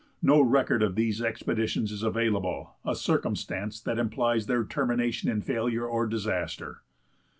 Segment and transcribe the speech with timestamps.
[0.23, 5.85] No record of these expeditions is available, a circumstance that implies their termination in failure
[5.85, 6.81] or disaster.